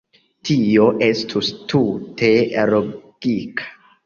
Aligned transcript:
Tio 0.47 0.87
estus 1.07 1.49
tute 1.73 2.33
logika. 2.73 3.71